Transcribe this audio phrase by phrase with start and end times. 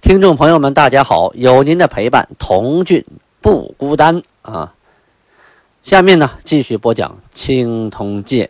[0.00, 1.30] 听众朋友们，大家好！
[1.34, 3.04] 有您的陪伴，童俊
[3.42, 4.74] 不孤单啊。
[5.82, 8.46] 下面呢，继续播讲《清通鉴》。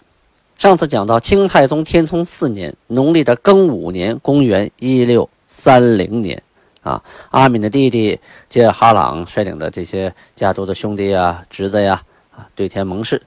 [0.62, 6.40] 上次讲到清太宗天聪四年，农历的庚午年，公元一六三零年
[6.82, 13.20] 啊，阿敏的弟弟接哈朗率领的这些家族的兄弟呀、侄子呀啊，对天盟誓，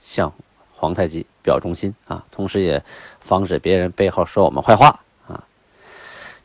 [0.00, 0.32] 向
[0.74, 2.82] 皇太极表忠心啊，同时也
[3.20, 4.98] 防止别人背后说我们坏话。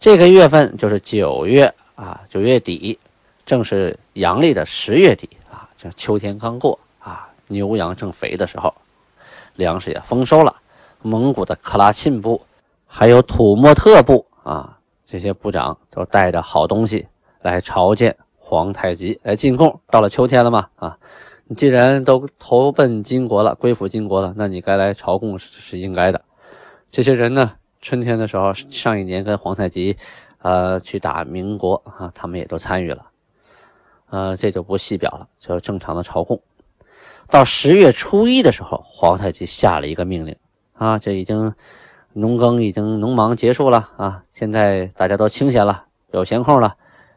[0.01, 2.97] 这个月份就是九月啊，九月底，
[3.45, 8.73] 正是阳历的十月底啊，这秋天刚过啊，牛羊正肥的时候，
[9.57, 10.55] 粮食也丰收了。
[11.03, 12.41] 蒙古的克拉沁部，
[12.87, 14.75] 还有土默特部啊，
[15.05, 17.05] 这些部长都带着好东西
[17.43, 19.79] 来朝见皇太极，来进贡。
[19.91, 20.97] 到了秋天了嘛啊，
[21.45, 26.19] 你既然都投奔金国了，归附金国了，那你该来朝贡是是应该的。
[26.89, 27.51] 这些人呢？
[27.81, 29.97] 春天的时候，上一年跟皇太极，
[30.43, 33.07] 呃，去打民国啊，他们也都参与了，
[34.11, 36.39] 呃，这就不细表了，就正常的朝贡。
[37.27, 40.35] 到十月初一的时候，皇太极下了一个命令
[40.73, 41.53] 啊，这已经
[42.13, 46.75] 农耕已经农忙结束了啊，现在大家都清闲了，有闲空了，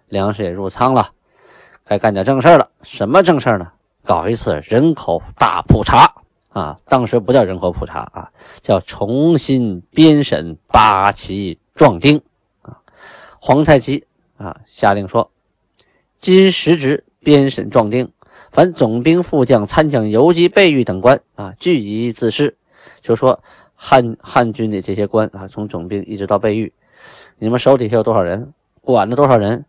[0.08, 1.10] 粮食也入仓了，
[1.84, 2.70] 该干点正事了。
[2.82, 3.70] 什么正事呢？
[4.02, 6.23] 搞一次人口大普查。
[6.54, 8.30] 啊，当时不叫人口普查啊，
[8.62, 12.22] 叫重新编审八旗壮丁
[12.62, 12.78] 啊。
[13.40, 15.32] 皇太极啊下令说，
[16.20, 18.12] 今时值编审壮丁，
[18.52, 22.56] 凡总兵、副将、参将、游击、备御等官啊，俱以自师。
[23.02, 23.42] 就说
[23.74, 26.72] 汉汉军的这些官啊，从总兵一直到备御，
[27.38, 29.64] 你们手底下有多少人，管着多少人，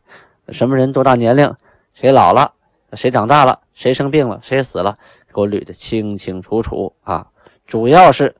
[0.49, 1.51] 什么人多大年龄，
[1.95, 2.53] 谁老了，
[2.93, 4.93] 谁长大了，谁生病了，谁死了。
[5.35, 7.29] 给我捋得清清楚楚啊！
[7.67, 8.37] 主要是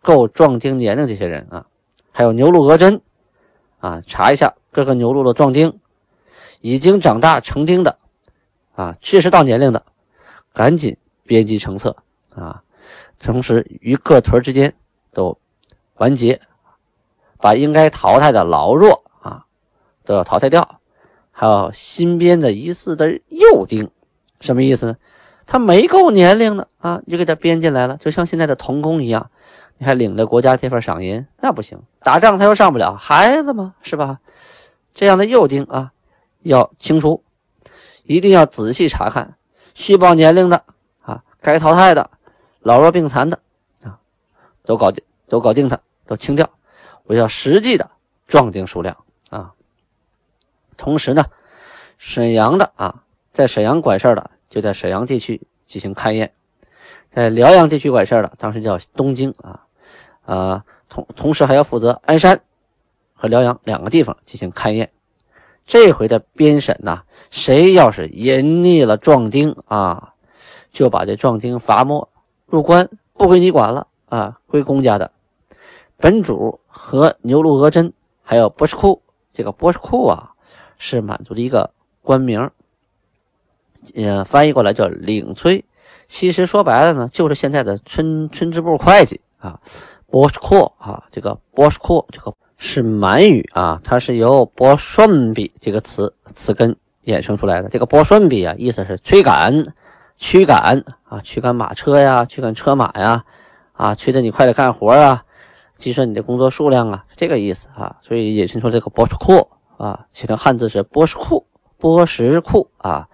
[0.00, 1.66] 够壮丁年龄这些人啊，
[2.10, 3.02] 还有牛鹿额真
[3.80, 5.78] 啊，查一下各个牛鹿的壮丁，
[6.62, 7.98] 已经长大成丁的
[8.74, 9.84] 啊，确实到年龄的，
[10.54, 11.94] 赶紧编辑成册
[12.34, 12.62] 啊！
[13.18, 14.74] 同时于各屯之间
[15.12, 15.36] 都
[15.96, 16.40] 完结，
[17.36, 19.44] 把应该淘汰的老弱啊
[20.06, 20.80] 都要淘汰掉，
[21.30, 23.90] 还有新编的疑似的幼丁，
[24.40, 24.96] 什么意思呢？
[25.50, 29.30] 他没够年龄呢啊，你就给他编进来了，就像现在的童工一样，
[29.78, 34.20] 你还领着国家这份赏银，那不行，打仗他又上不了，孩子嘛是吧？
[34.92, 35.90] 这样的幼丁啊，
[36.42, 37.24] 要清除，
[38.02, 39.36] 一定要仔细查看，
[39.72, 40.62] 虚报年龄的
[41.00, 42.10] 啊，该淘汰的，
[42.60, 43.40] 老弱病残的
[43.82, 43.98] 啊，
[44.66, 46.46] 都搞定，都搞定他，都清掉，
[47.04, 47.90] 我要实际的
[48.26, 48.94] 壮丁数量
[49.30, 49.50] 啊。
[50.76, 51.24] 同时呢，
[51.96, 54.30] 沈阳的啊，在沈阳管事的。
[54.48, 56.32] 就在沈阳地区进行勘验，
[57.10, 59.64] 在辽阳地区管事儿的，当时叫东京啊，
[60.24, 62.40] 呃，同同时还要负责鞍山
[63.12, 64.90] 和辽阳两个地方进行勘验。
[65.66, 70.14] 这回的编审呐，谁要是隐匿了壮丁啊，
[70.72, 72.08] 就把这壮丁罚没
[72.46, 75.10] 入关，不归你管了啊，归公家的。
[75.98, 77.92] 本主和牛鹿额真
[78.22, 79.02] 还有波什库，
[79.34, 80.32] 这个波什库啊，
[80.78, 81.70] 是满族的一个
[82.00, 82.50] 官名。
[83.94, 85.64] 嗯，翻译过来叫领催，
[86.06, 89.60] 其实说白了呢，就是现在的村村支部会计啊。
[90.10, 96.74] 波什库啊，这个波什库这个是满语啊，它是由波顺比这个词词根
[97.04, 97.68] 衍生出来的。
[97.68, 99.62] 这个波顺比啊，意思是催赶、
[100.16, 103.22] 驱赶啊，驱赶马车呀，驱赶车马呀，
[103.72, 105.24] 啊，催着你快点干活啊，
[105.76, 107.96] 计算你的工作数量啊，这个意思啊。
[108.00, 109.46] 所以衍生出这个波什库
[109.76, 111.46] 啊，写成汉字是波什库，
[111.76, 113.06] 波什库啊。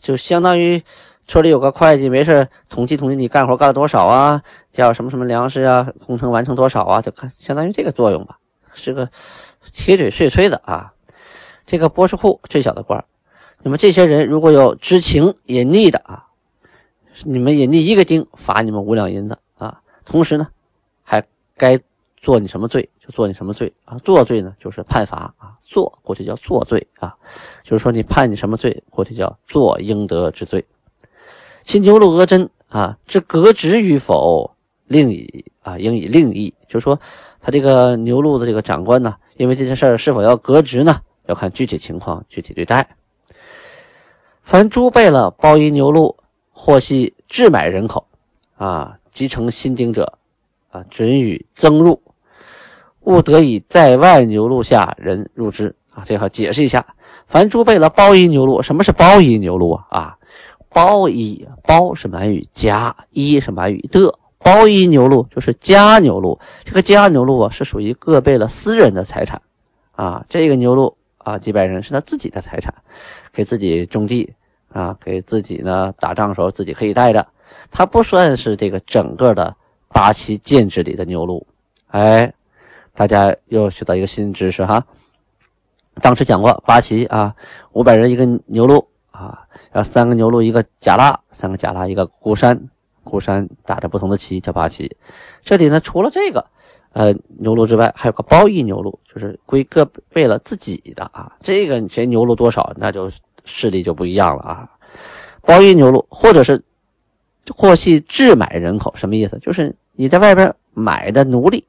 [0.00, 0.82] 就相当于
[1.26, 4.42] 村里有个会计，没事统计统计你干活干了多少啊，
[4.72, 8.38] 叫什么什么粮食啊，工程完成多少啊，就看相当于这个作用吧，
[8.74, 9.08] 是个
[9.72, 10.92] 铁嘴碎催的啊。
[11.66, 13.02] 这个波士库最小的官，
[13.62, 16.26] 那么这些人如果有知情隐匿的啊，
[17.24, 19.80] 你们隐匿一个丁，罚你们五两银子啊。
[20.04, 20.48] 同时呢，
[21.02, 21.24] 还
[21.56, 21.80] 该
[22.18, 25.52] 做你什么罪就做你什么罪啊，做罪呢就是判罚啊。
[25.60, 27.14] 做过去叫做罪啊，
[27.64, 30.64] 就是说你判你什么罪，过去叫做应得之罪。
[31.64, 34.54] 新牛鹿额真啊，这革职与否，
[34.86, 36.54] 另以啊应以另议。
[36.68, 36.98] 就是说
[37.40, 42.96] 他这个牛鹿的这个长官呢，因为这件事儿是否要革职呢，要看具体情况具体对待。
[44.42, 46.16] 凡诸备了包衣牛鹿，
[46.52, 48.06] 或系置买人口，
[48.56, 50.18] 啊，集成新丁者，
[50.70, 52.00] 啊，准予增入，
[53.04, 55.74] 勿得以在外牛鹿下人入之。
[55.90, 56.84] 啊，这好解释一下。
[57.26, 59.84] 凡诸备了包衣牛鹿，什么是包衣牛鹿啊？
[59.90, 60.16] 啊，
[60.68, 64.12] 包衣包是满语加，衣是满语的。
[64.38, 66.38] 包衣牛鹿就是家牛鹿。
[66.64, 69.40] 这个家牛鹿啊，是属于各备了私人的财产。
[69.92, 72.74] 啊，这个牛鹿啊，几百人是他自己的财产，
[73.32, 74.34] 给自己种地
[74.72, 77.24] 啊，给自己呢打仗的时候自己可以带着。
[77.70, 79.54] 它不算是这个整个的
[79.92, 81.46] 八旗建制里的牛鹿。
[81.86, 82.30] 哎，
[82.94, 84.84] 大家又学到一个新知识哈。
[86.00, 87.34] 当时讲过八旗啊，
[87.72, 92.68] 五百人一个牛鹿啊，然后三个牛鹿一个甲拉，三个甲拉一个孤山，
[93.02, 94.96] 孤山打着不同的旗叫八旗。
[95.42, 96.44] 这里呢，除了这个
[96.92, 101.32] 呃牛鹿之外，还有个包衣牛鹿，就是归各备了自己的啊。
[101.42, 103.10] 这个谁牛鹿多少，那就
[103.44, 104.70] 势力就不一样了啊。
[105.42, 106.62] 包衣牛鹿，或者是
[107.54, 109.38] 或系置买人口，什么意思？
[109.38, 111.64] 就是你在外边买的奴隶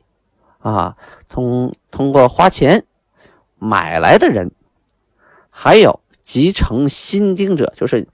[0.72, 0.98] 啊，
[1.30, 2.84] 通通过花钱。
[3.58, 4.52] 买来的人，
[5.50, 8.08] 还有集成新丁者，就是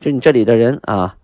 [0.00, 1.16] 就你这里的人啊，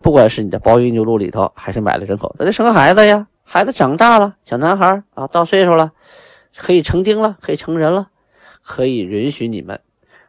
[0.00, 3.26] 不管是你的包衣牛鹿里头，还是买了人口，他得生孩子呀。
[3.42, 5.92] 孩子长大了，小男孩啊，到岁数了，
[6.56, 8.08] 可以成丁了，可以成人了，
[8.62, 9.80] 可以允许你们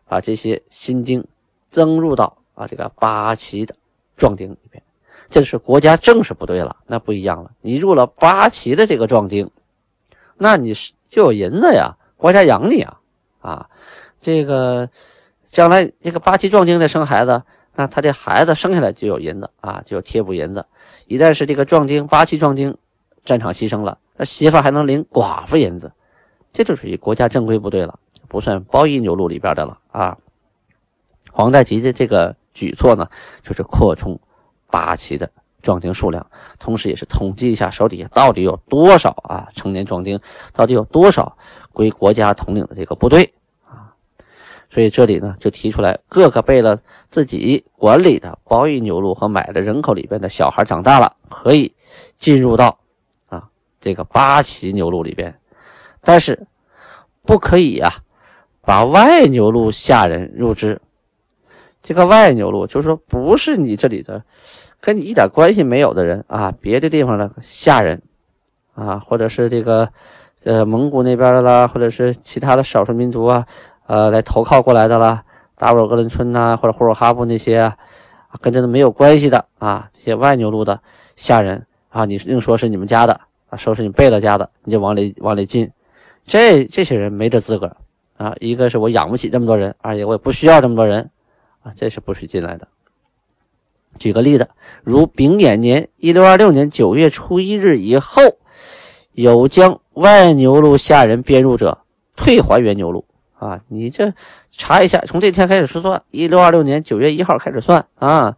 [0.07, 1.25] 把这些新丁
[1.69, 3.75] 增入到啊这个八旗的
[4.17, 4.81] 壮丁里边。
[5.29, 7.51] 这是国家正式部队了，那不一样了。
[7.61, 9.49] 你入了八旗的这个壮丁，
[10.37, 11.97] 那你是就有银子呀。
[12.17, 12.97] 国家养你啊，
[13.41, 13.69] 啊，
[14.21, 14.89] 这个
[15.45, 17.43] 将来这个八旗壮丁的生孩子，
[17.75, 20.65] 那他这孩子生下来就有银子啊，就有贴补银子。
[21.07, 22.75] 一旦是这个壮丁八旗壮丁
[23.25, 25.91] 战场牺牲了，那媳妇还能领寡妇银子，
[26.53, 30.17] 这就属于国家正规部队了，不算包衣牛鹿里边的了啊。
[31.31, 33.07] 皇太极的这个举措呢，
[33.43, 34.17] 就是扩充
[34.67, 35.29] 八旗的
[35.65, 36.25] 壮丁数量，
[36.59, 40.17] 同时也是统计一下手底下到底有多少啊成年壮丁，
[40.53, 41.37] 到底有多少。
[41.73, 43.33] 归国家统领的这个部队
[43.67, 43.91] 啊，
[44.69, 46.79] 所以这里呢就提出来，各个贝勒
[47.09, 51.75] 自己管理的包衣牛鹿和买的人口里边的小孩长大了，可以
[52.17, 52.79] 进入到
[53.27, 53.49] 啊
[53.81, 55.37] 这个八旗牛鹿里边，
[55.99, 56.47] 但是
[57.23, 57.89] 不可以呀
[58.61, 60.79] 把外牛鹿下人入之。
[61.83, 64.23] 这个外牛鹿就是说不是你这里的，
[64.85, 68.03] 跟你一点关系没有的人啊，别的地方的下人
[68.75, 69.89] 啊，或者是这个。
[70.43, 73.47] 呃，蒙古那边的啦，或者是其他的少数民族啊，
[73.87, 75.23] 呃，来投靠过来的啦，
[75.55, 77.75] 达斡尔鄂伦春呐，或者呼尔哈布那些啊，
[78.41, 80.79] 跟这都没有关系的啊，这些外牛路的
[81.15, 85.71] 下人啊，你硬说是你们家的啊，说是你贝勒家的，你就往里往里进，
[86.25, 87.75] 这这些人没这资格
[88.17, 88.35] 啊。
[88.39, 91.09] 一个是我养不起这么多人，而且我也不需要这么多人
[91.63, 92.67] 啊，这是不许进来的。
[93.99, 94.49] 举个例子，
[94.83, 98.21] 如丙寅年一六二六年九月初一日以后。
[99.15, 101.77] 有将外牛鹿下人编入者，
[102.17, 103.05] 退还原牛鹿
[103.39, 103.61] 啊！
[103.69, 104.13] 你这
[104.51, 108.35] 查一下，从这天开始算，一六二六年九月一号开始算啊。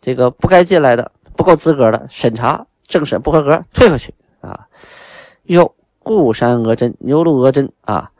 [0.00, 4.68] 这个不该进来的、不够资格的，审查政审不合格，退回去啊。
[5.42, 8.12] 又固山额真、牛录额真啊，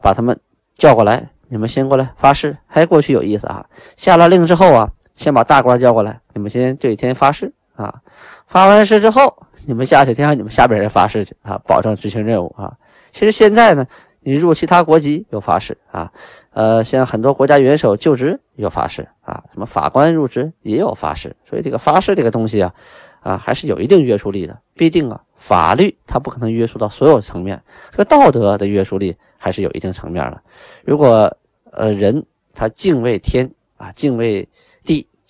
[0.00, 0.38] 把他们
[0.76, 2.56] 叫过来，你们先过来发誓。
[2.68, 3.66] 还过去有意思啊，
[3.96, 8.00] 下了令之后啊，先把大官叫过来，你们先对天发誓啊。
[8.46, 9.46] 发完誓之后。
[9.66, 12.72] 你们下去，先让你们下边人发誓去啊，保证执行任务啊。
[13.12, 13.86] 其实现在呢，
[14.20, 16.10] 你入其他国籍有发誓啊，
[16.54, 21.36] 呃，像很多国家元首就职有发誓啊，什么法官入职也有发誓。
[21.46, 22.74] 所以这个发誓这个东西啊，
[23.20, 24.58] 啊，还是有一定约束力的。
[24.74, 30.40] 毕竟啊，法律它不可能约束到所有层面，这个道德的约束力还是有一定层面的。
[30.86, 31.36] 如果
[31.70, 34.48] 呃人他敬畏天啊，敬畏，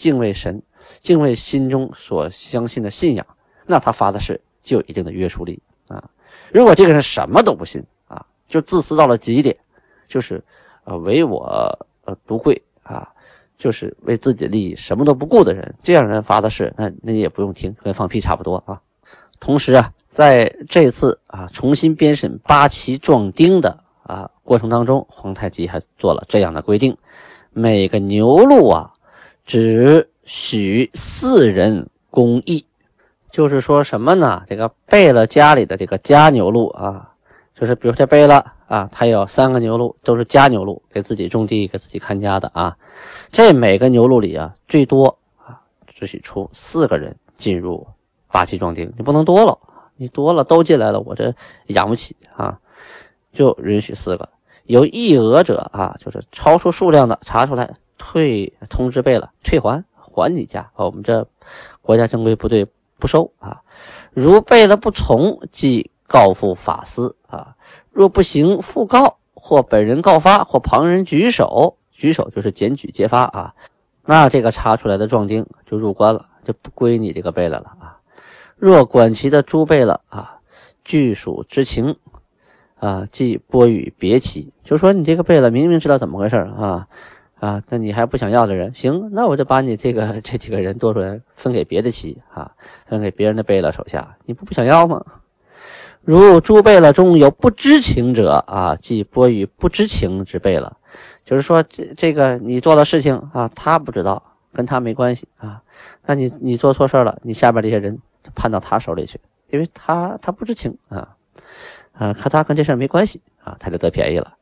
[0.00, 0.62] 敬畏神，
[1.02, 3.26] 敬畏心中所相信的信仰。
[3.66, 6.08] 那他发的誓就有一定的约束力啊！
[6.50, 9.54] 如果这个人什么都不信啊，就自私到了极点，
[10.08, 10.42] 就是
[10.84, 11.44] 呃唯我
[12.06, 13.06] 呃独贵啊，
[13.58, 18.80] 就是为自己利益什么都不顾的人，这样人发的誓，那那也不用听，跟放屁差不多啊。
[19.38, 26.96] 同时啊，在这次啊重新编审八旗壮丁的啊过程当中，皇太极还做了这样的规定：
[27.50, 28.92] 每个牛录啊，
[29.50, 32.64] 只许四人公役。
[33.32, 34.44] 就是说什么呢？
[34.46, 37.10] 这个贝勒家里的这个家牛鹿啊，
[37.58, 42.76] 就是比如这贝勒啊，他有三个牛鹿，都是家牛鹿，给自己种地、给自己看家的啊。
[43.32, 47.84] 这每个牛鹿里啊，最多啊，只许出四个人进入
[48.30, 49.58] 八旗壮丁，你不能多了，
[49.96, 51.34] 你多了都进来了，我这
[51.66, 52.56] 养不起啊，
[53.32, 54.28] 就允许四个。
[54.66, 61.28] 有一额者啊，就是超出数量的查出来，退通知贝勒退还还你家，我们这
[61.82, 62.66] 国家正规部队
[62.98, 63.60] 不收啊。
[64.12, 67.54] 如贝勒不从，即告复法司啊。
[67.92, 73.54] 若不行，复告或本人告发，或旁人举手，举手就是检举揭发啊。
[74.06, 78.00] 那这个查出来的壮丁就入关了，就不归你这个贝勒了啊。
[78.56, 80.38] 若管其的诸贝勒啊，
[80.82, 81.96] 据属知情
[82.76, 84.52] 啊，即拨与别妻。
[84.64, 86.88] 就说你这个贝勒明明知道怎么回事啊
[87.40, 92.52] 啊，那你还不想要的人，行，那我就把你这个这几个人做出来，分给别的旗啊，
[92.86, 94.16] 分给别人的贝勒手下。
[94.26, 95.02] 你不不想要吗？
[96.02, 100.76] 如诸贝勒中有不知情者啊，即拨与不知情之贝勒。
[101.24, 105.62] 就是说，这这个你做的事情啊，他不知道，跟他没关系啊。
[106.04, 107.98] 那你你做错事了，你下边这些人
[108.34, 109.18] 判到他手里去，
[109.50, 111.16] 因为他他不知情啊，
[111.92, 114.34] 啊，可他跟这事没关系啊，他就得便宜了。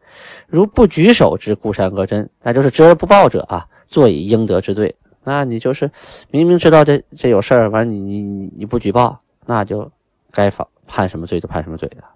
[0.47, 4.95] 如不举手之故山恶真，那就是知而不报者啊，坐以应得之罪。
[5.25, 5.91] 那你就是
[6.31, 9.91] 明明知道这这有事儿，完你你你不举报，那就
[10.31, 12.09] 该罚判什么罪就判什么罪啊。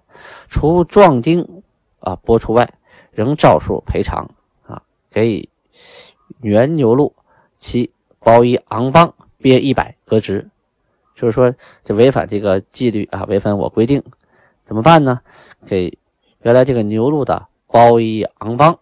[0.47, 1.47] 除壮丁
[1.99, 2.73] 啊拨除外，
[3.11, 4.29] 仍照数赔偿
[4.65, 4.81] 啊。
[5.11, 5.47] 给
[6.41, 7.13] 原牛鹿
[7.59, 10.49] 其包衣昂邦，鳖一百，革职。
[11.15, 14.01] 就是说，这违反这个纪律啊，违反我规定，
[14.65, 15.21] 怎么办呢？
[15.67, 15.95] 给
[16.41, 18.77] 原来这个牛鹿的包一昂邦。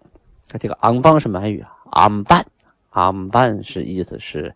[0.59, 2.45] 这个昂邦是满语啊，昂半，
[2.89, 4.53] 昂半是意思是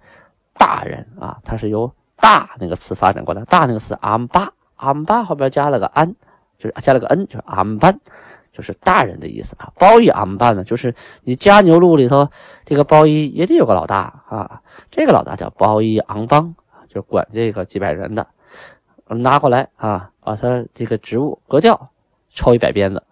[0.58, 6.14] 大人啊，它是由大那个词发展过来，大那个词昂巴，昂巴后边加了个安，
[6.60, 7.98] 就是加了个 n，，就是昂半。
[8.52, 12.30] 就是大人的意思啊，包衣昂办呢，就是你家牛鹿里头
[12.64, 16.56] 这个包衣也得有个老大啊，这个老大叫包衣昂邦，
[16.88, 18.26] 就管这个几百人的，
[19.08, 21.90] 拿过来啊，把他这个职务革掉，
[22.32, 23.04] 抽一百鞭子。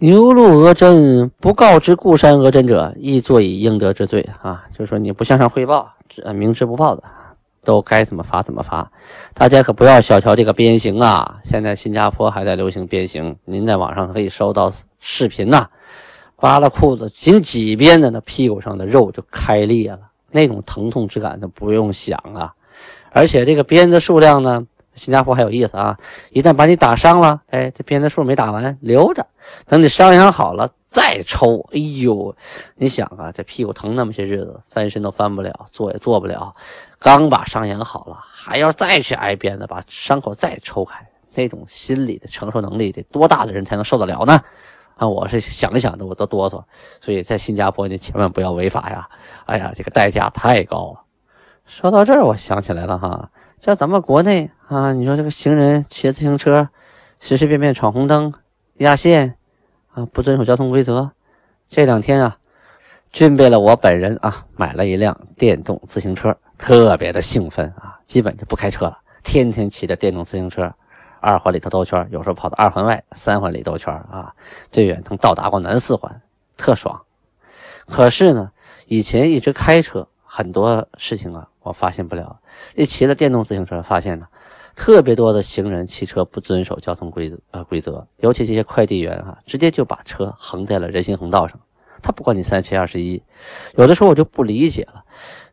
[0.00, 5.92] 牛鹿讹真不告知固山讹真者，亦坐以应得之罪啊，就是说你不向上汇报，
[6.34, 7.02] 明知不报的。
[7.62, 8.90] 都该怎么罚怎么罚，
[9.34, 11.38] 大家可不要小瞧这个鞭刑啊！
[11.44, 15.66] 现在新加坡还在流行鞭刑，您在网上可以搜到视频呐，
[16.36, 22.50] 扒了裤子仅几鞭的那屁股上的肉就开裂了，那种疼痛之感都不用想啊！
[23.12, 25.94] 而且这个鞭子数量呢，新加坡还有意思啊，
[26.30, 29.26] 一旦把你打伤了，哎，这鞭子数没打完留着，
[29.66, 31.68] 等你伤养好了再抽。
[31.72, 32.34] 哎呦，
[32.76, 36.52] 你想啊，这屁股疼那么些日子，翻身都翻不了，坐也坐不了。
[36.98, 44.40] 刚把伤养好了，还要再去挨鞭子，把伤口再抽开，那种心理的承受能力得多大的人才能受得了呢？
[44.96, 46.62] 啊，我是想想的，我都哆嗦。
[47.00, 49.08] 所以在新加坡，你千万不要违法呀！
[49.46, 51.00] 哎呀，这个代价太高了。
[51.64, 53.30] 说到这儿，我想起来了哈，
[53.60, 56.68] 像咱们国内啊，你说这个行人骑自行车
[57.18, 58.30] 随随便便闯红灯、
[58.80, 59.36] 压线
[59.92, 61.10] 啊，不遵守交通规则，
[61.68, 62.38] 这两天啊，
[63.12, 66.34] 俊贝了我本人啊，买了一辆电动自行车。
[66.56, 70.72] 特别的兴奋啊，基本就不开车了，天天骑着电动自行车，
[71.20, 74.34] 二环里头兜圈，有时候跑到二环外三环里兜圈啊，
[74.70, 76.22] 最远能到达过南四环，
[76.56, 77.02] 特爽。
[77.86, 78.50] 可是呢，
[78.86, 82.40] 以前一直开车，很多事情啊，我发现不了。
[82.74, 84.26] 一骑了电动自行车，发现呢，
[84.74, 91.58] 特别多的行人骑车不遵守交通规则呃规则，尤其这些快递员啊，直接就把车横在了人行横道上，
[92.02, 93.22] 他不管你三七二十一，
[93.76, 95.04] 有的时候我就不理解了，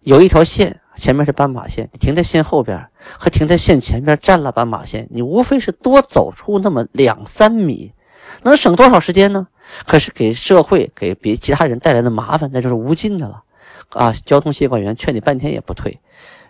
[0.01, 0.79] 有一条线。
[0.97, 2.88] 前面是斑马线，你停在线后边
[3.19, 7.93] 和停在线前边占了斑马线，你无非是多走出那么两三米，
[8.41, 9.47] 能省多少时间呢？
[9.86, 13.43] 可是给社会给别其他人带来的麻烦那就是无尽的了
[13.89, 14.12] 啊！
[14.25, 16.00] 交通协管员劝你半天也不退，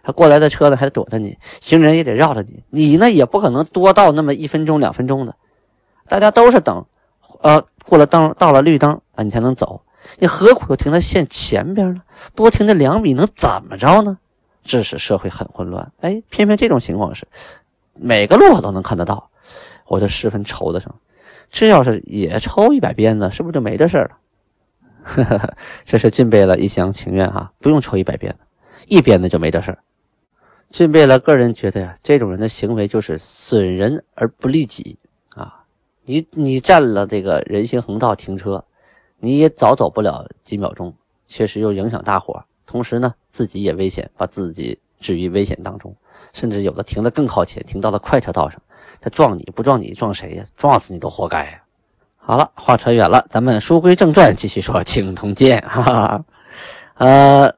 [0.07, 5.35] 他过来的车呢还得躲着你，行人也得绕着你，你呢也不可能多到那么一分钟两分钟的，
[6.07, 6.85] 大家都是等，
[7.41, 9.81] 呃，过了灯到了绿灯啊，你才能走，
[10.17, 12.01] 你何苦要停在线前边呢？
[12.33, 14.17] 多停那两米能怎么着呢？
[14.63, 17.27] 致使社会很混乱，哎，偏偏这种情况是
[17.93, 19.29] 每个路口都能看得到，
[19.87, 20.95] 我就十分愁得上。
[21.51, 24.09] 这要是也抽一百鞭子，是不是就没这事儿
[25.17, 25.53] 了？
[25.83, 28.39] 这是俊贝了一厢情愿哈，不用抽一百鞭子，
[28.87, 29.79] 一鞭子就没这事儿。
[30.69, 34.97] 俊贝勒个人觉得呀，这种人的行为就是损人而不利己
[35.33, 35.63] 啊。
[36.03, 38.63] 你你占了这个人行横道停车，
[39.19, 40.93] 你也早走不了几秒钟，
[41.27, 42.43] 确实又影响大伙。
[42.65, 45.95] 同时呢，自己也危险，把自己置于危险当中，
[46.33, 48.61] 甚至有的停的更靠前，停到了快车道上，
[48.99, 50.43] 他撞你不撞你撞谁呀？
[50.57, 51.61] 撞死你都活该。
[52.17, 55.61] 好了，话扯远了，咱们书归正传，继续说青铜剑。
[55.61, 56.25] 哈哈，
[56.95, 57.55] 呃，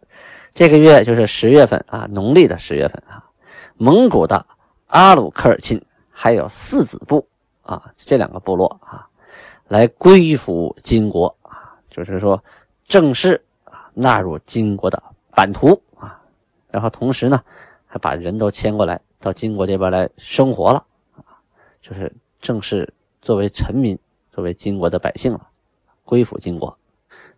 [0.60, 3.24] 这个月就是十月份啊，农历的十月份啊，
[3.78, 4.46] 蒙古的
[4.88, 7.26] 阿鲁科尔沁还有四子部
[7.62, 9.08] 啊，这两个部落啊，
[9.70, 12.44] 来归附金国啊，就是说
[12.86, 13.90] 正式啊。
[13.94, 15.02] 纳入金国的
[15.32, 16.20] 版图啊，
[16.70, 17.42] 然后同时呢，
[17.88, 20.86] 还把人都迁过来到金国这边来生活了
[21.16, 21.40] 啊，
[21.82, 23.98] 就是正式作为臣民，
[24.30, 25.48] 作为金国的百姓了，
[26.04, 26.78] 归附金国。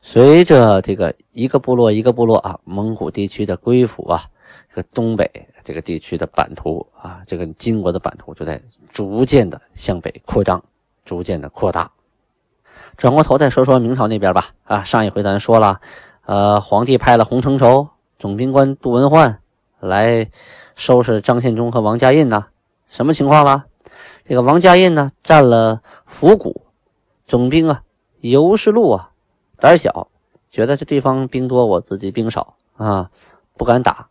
[0.02, 4.24] 随着这个一个部落一个部落啊，蒙古地区的归附啊，
[4.70, 5.30] 这个东北
[5.64, 10.64] 这个地区的版图啊，这个金国的版图就在逐渐的向北扩张，
[11.06, 11.90] 逐渐的扩大。
[12.98, 14.50] 转过头再说说明朝那边吧。
[14.64, 15.80] 啊，上一回咱说了，
[16.26, 19.40] 呃，皇帝派了洪承畴、总兵官杜文焕
[19.80, 20.30] 来
[20.76, 22.48] 收拾张献忠和王家印呢。
[22.88, 23.66] 什么情况了？
[24.26, 26.66] 这个王家印呢，占了府谷，
[27.28, 27.84] 总兵啊，
[28.20, 29.11] 尤世禄啊。
[29.62, 30.08] 胆小，
[30.50, 33.12] 觉得这地方兵多，我自己兵少啊，
[33.56, 34.08] 不敢打。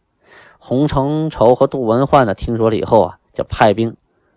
[0.59, 3.97] 洪承畴和杜文焕呢，听说了以后啊，就派兵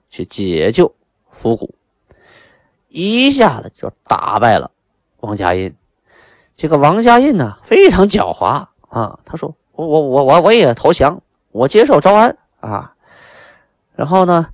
[0.09, 0.95] 去解救
[1.29, 1.75] 府谷，
[2.87, 4.71] 一下子就打败了
[5.19, 5.75] 王家印。
[6.57, 12.95] 这个王家印呢，非常狡猾啊，他说：“我我我我我也投降，我接受招安啊。”
[13.95, 14.47] 然后呢，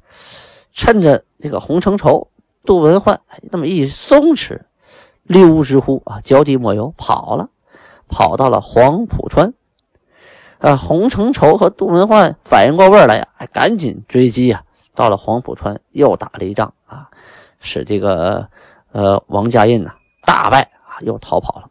[0.73, 2.27] 趁着这个洪承畴、
[2.65, 4.59] 杜文焕那么一松弛。
[5.29, 7.49] 溜之乎啊，脚底抹油跑了，
[8.07, 9.53] 跑到了黄浦川。
[10.57, 14.63] 啊，洪承畴和杜文焕反应过味儿来呀，赶紧追击呀，
[14.95, 17.07] 到了黄浦川又打了一仗啊，
[17.59, 18.49] 使这个
[18.91, 19.93] 呃王家印呐
[20.25, 21.69] 大败啊，又逃跑了。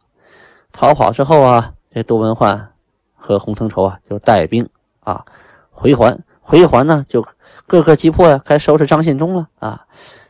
[0.71, 2.73] 逃跑之后啊，这杜文焕
[3.17, 4.67] 和洪承畴啊就带兵
[5.01, 5.25] 啊
[5.73, 7.27] 回还，回还呢就
[7.67, 9.85] 各个击破呀，该收拾张献忠了啊，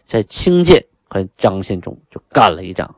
[0.06, 2.92] 在清涧和张献忠就干了一仗。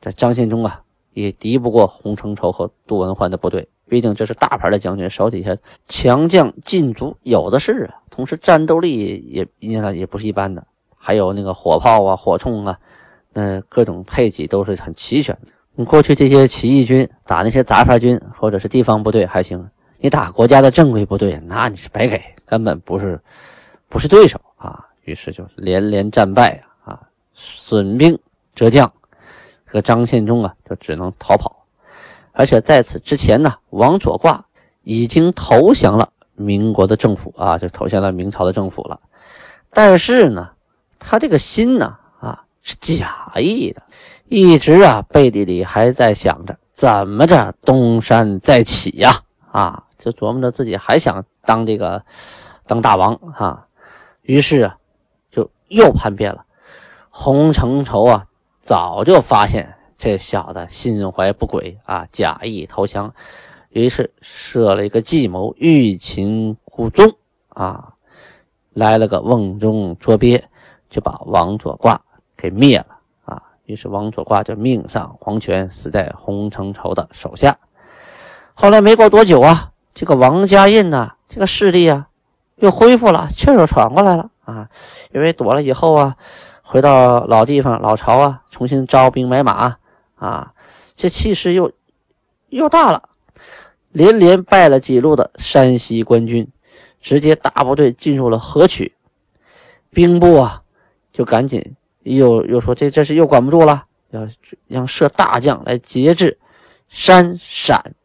[0.00, 5.56] 这张献忠啊，也敌不过洪承畴和杜文焕的部队，毕竟这是大牌的将军，手底下
[5.88, 7.94] 强将劲卒有的是啊。
[8.10, 10.66] 同时战斗力也应该也不是一般的，
[10.96, 12.78] 还有那个火炮啊、火铳啊，
[13.32, 15.52] 那各种配给都是很齐全的。
[15.74, 23.20] 你过去这些起义军打那些杂牌军或者是地方部队还行，你打国家的正规部队，那你是白给，根本不是
[23.88, 24.86] 不是对手啊。
[25.04, 27.00] 于是就连连战败啊，
[27.34, 28.18] 损兵
[28.54, 28.92] 折将。
[29.70, 31.64] 这个张献忠啊，就只能逃跑，
[32.32, 34.44] 而且在此之前呢，王左挂
[34.82, 38.98] 已经投降了民国的政府啊，就投降了明朝的政府了。
[39.72, 40.50] 但是呢，
[40.98, 43.80] 他这个心呢，啊，是假意的，
[44.28, 49.12] 一直啊背地里还在想着怎么着东山再起呀，
[49.52, 52.02] 啊，就琢磨着自己还想当这个
[52.66, 53.66] 当大王啊。
[54.22, 54.76] 于是啊，
[55.30, 56.44] 就又叛变了，
[57.08, 58.26] 洪承畴啊。
[58.70, 63.12] 早就发现这小子心怀不轨啊，假意投降，
[63.70, 67.12] 于是设了一个计谋，欲擒故纵
[67.48, 67.94] 啊，
[68.72, 70.44] 来了个瓮中捉鳖，
[70.88, 72.00] 就把王左挂
[72.36, 72.86] 给灭了
[73.24, 73.42] 啊。
[73.64, 77.58] 于是王左挂就命丧黄泉，死在洪承畴的手下。
[78.54, 82.06] 后来没过多久啊，这个王家印呢，这个势力啊
[82.54, 84.68] 又恢复了，气儿又喘过来了啊，
[85.12, 86.16] 因为躲了以后啊。
[86.70, 89.76] 回到老地方老巢啊，重新招兵买马
[90.14, 90.54] 啊，
[90.94, 91.72] 这气势又
[92.48, 93.08] 又大了，
[93.90, 96.46] 连连败了几路的山西官军，
[97.00, 98.94] 直接大部队进入了河曲，
[99.90, 100.62] 兵部啊
[101.12, 104.28] 就赶紧又又说这这是又管不住了，要
[104.68, 106.38] 让设大将来节制
[106.88, 107.96] 山陕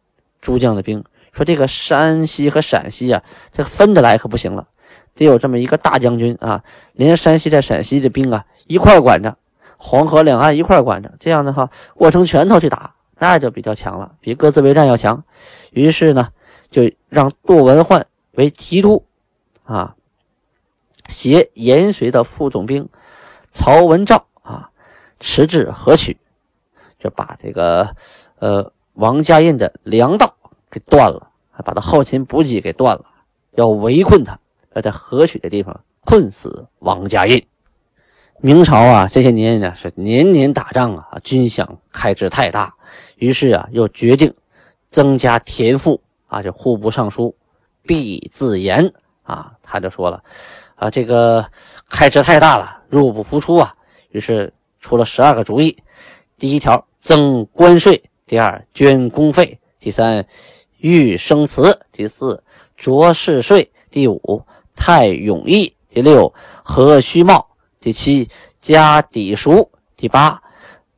[0.41, 4.67] 诸将的兵，说这个山西和陕西啊，这分得来可不行了，
[5.13, 8.43] 得有这么一个大将军啊，连山西在陕西的兵啊。
[8.67, 9.38] 一块管着
[9.78, 15.23] 黄河两岸一块管着，这样的话握成拳头去打，那就比较强了，比各自为战要强。
[15.71, 16.30] 于是呢，
[16.71, 19.06] 就让杜文焕为提督，
[19.63, 19.95] 啊，
[21.08, 22.89] 携延绥的副总兵
[23.51, 24.69] 曹文照啊，
[25.19, 26.17] 驰至河曲，
[26.97, 27.95] 就把这个
[28.39, 30.36] 呃王家印的粮道
[30.71, 33.06] 给断了，还把他后勤补给给断了，
[33.51, 34.39] 要围困他，
[34.73, 37.45] 要在河曲的地方困死王家印。
[38.41, 42.75] 明朝啊，这些年呢是年年打仗啊，军饷开支太大，
[43.15, 44.31] 于是啊又决定
[44.89, 46.41] 增加田赋啊。
[46.43, 47.35] 就户部尚书
[47.83, 48.93] 毕自严
[49.23, 50.21] 啊，他就说了
[50.75, 51.45] 啊，这个
[51.89, 53.73] 开支太大了，入不敷出啊。
[54.09, 55.75] 于是出了十二个主意：
[56.37, 60.23] 第一条增关税，第二捐公费，第三
[60.77, 62.43] 御生祠，第四
[62.75, 64.43] 着市税，第五
[64.75, 66.31] 太永义，第六
[66.63, 67.47] 和须茂。
[67.85, 68.27] 第七，
[68.61, 70.41] 加抵赎；第八，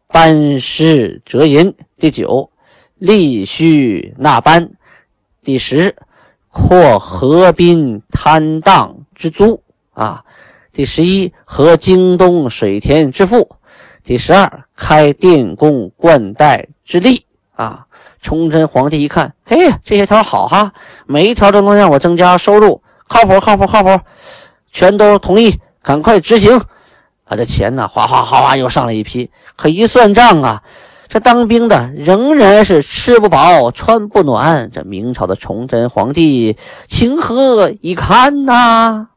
[0.08, 2.50] 班师折银；第九，
[2.95, 4.69] 利须纳班；
[5.43, 5.93] 第十，
[6.50, 10.23] 扩河滨摊荡之租啊；
[10.71, 13.50] 第十一，和京东水田之赋；
[14.02, 17.86] 第十二，开电工灌溉之利啊。
[18.21, 20.71] 崇祯皇帝一看，嘿，这些条好哈，
[21.06, 24.00] 每一条都能让我增加收入，靠谱，靠谱，靠谱，
[24.71, 26.58] 全都同意，赶快执行。
[27.30, 29.30] 他的钱呢，哗哗哗哗又上了一批。
[29.56, 30.63] 可一算账啊，
[31.08, 34.70] 这当兵的仍然是吃不饱穿不暖。
[34.72, 39.10] 这明朝的崇祯皇帝情何以堪呐？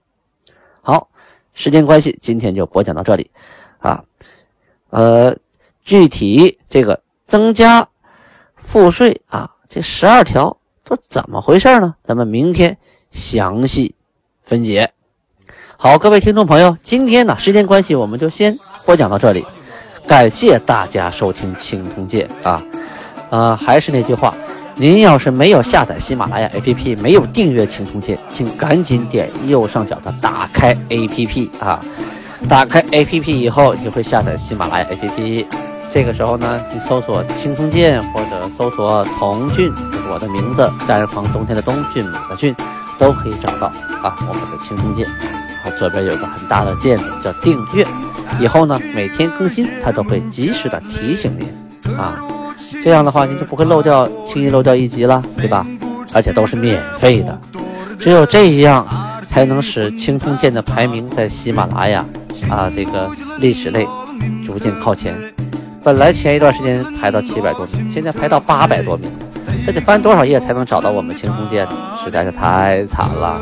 [0.82, 1.08] 好，
[1.52, 3.30] 时间关系，今天就播讲到这里
[3.78, 4.02] 啊。
[4.90, 5.36] 呃，
[5.84, 7.88] 具体这个增加
[8.56, 11.94] 赋税啊，这十二条都怎么回事呢？
[12.02, 12.76] 咱们明天
[13.12, 13.94] 详细
[14.42, 14.92] 分解。
[15.82, 19.42] 好，各位听众朋友，今天呢，时间关系，我们就先播讲到这里。
[20.06, 22.62] 感谢大家收听《青铜剑》啊，
[23.30, 24.34] 呃，还是那句话，
[24.74, 31.82] 您要是没有下载喜马拉雅 APP，没有订阅《青铜剑》，请赶紧点右上角的打开 APP 啊。
[32.46, 35.46] 打开 APP 以后，你会下载喜马拉雅 APP。
[35.90, 42.54] 这个时候呢，你搜索“青铜剑”或者搜索“童俊”，就是我的名字，单人旁冬天的冬，骏马的骏，
[42.98, 43.68] 都可以找到
[44.02, 45.06] 啊，我们的《青铜剑》。
[45.78, 47.86] 左边有个很大的键，叫订阅。
[48.38, 52.18] 以后呢，每天更新，它都会及时的提醒您啊。
[52.84, 55.66] 这样的话，您就不会漏掉，轻易漏掉一集了，对吧？
[56.14, 57.40] 而且都是免费的。
[57.98, 58.86] 只有这样，
[59.28, 62.04] 才能使青铜剑的排名在喜马拉雅
[62.48, 63.86] 啊这个历史类
[64.46, 65.14] 逐渐靠前。
[65.82, 69.10] 本来前一段时间排到七百多名，现在排到八百多名，
[69.66, 71.66] 这得翻多少页才能找到我们青铜剑？
[72.04, 73.40] 实在是太惨了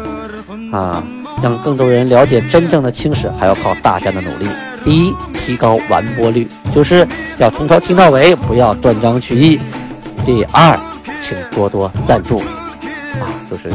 [0.72, 1.02] 啊！
[1.42, 4.48] 让更多人了解真正的青史，还要靠大家的努力。
[4.84, 7.06] 第一，提高完播率，就是
[7.38, 9.58] 要从头听到尾，不要断章取义。
[10.24, 10.78] 第二，
[11.20, 13.70] 请多多赞助，啊，就是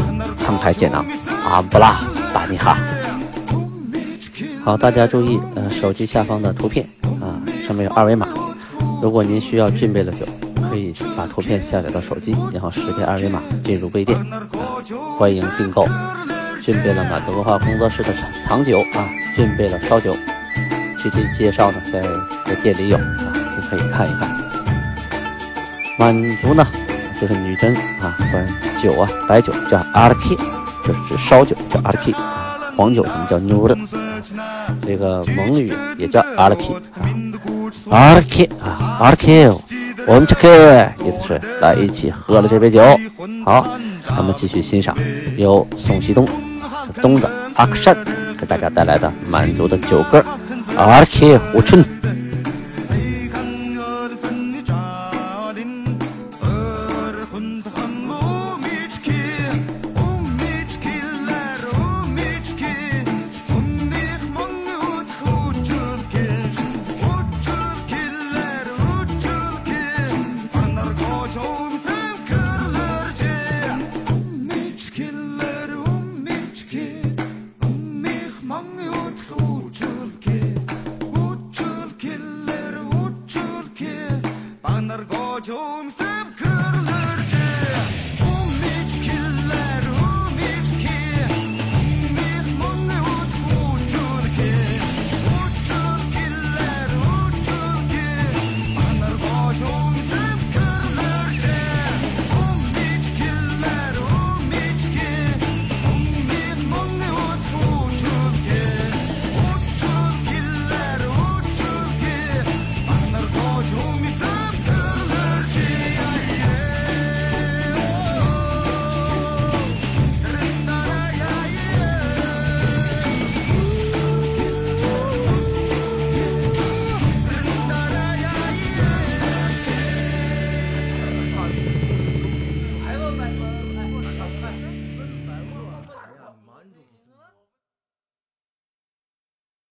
[0.46, 1.06] 慷慨解囊，
[1.46, 2.02] 阿布拉
[2.34, 2.78] 巴尼哈。
[4.64, 6.88] 好，大家注意，呃，手机下方的图片
[7.22, 8.28] 啊，上面有二维码。
[9.02, 10.26] 如果您需要俊贝的酒，
[10.70, 14.18] 可以把图片下载到手机，然后识别二维码进入微店，
[15.18, 15.86] 欢迎订购。
[16.66, 20.16] 俊贝了满族文化工作室的藏酒啊，俊贝了烧酒，
[20.98, 22.02] 具体介绍呢在
[22.46, 24.30] 在店里有啊，你可以看一看。
[26.00, 26.66] 满族呢
[27.20, 28.48] 就是女真啊，管
[28.82, 30.38] 酒啊白酒叫阿拉 K，
[30.88, 32.14] 就是指烧酒叫阿拉 K，
[32.78, 33.78] 黄酒什么叫妞的，
[34.86, 37.04] 这个蒙语也叫阿拉 K 啊，
[37.92, 39.50] 阿拉 K 啊阿拉 K，
[40.08, 42.82] 我们这个意思是来一起喝了这杯酒。
[43.44, 44.96] 好，咱们继续欣赏
[45.36, 46.26] 由宋希东。
[47.02, 47.96] 东的阿克山
[48.40, 50.24] 给大家带来的满族的酒歌
[50.78, 51.84] 《阿克胡春》。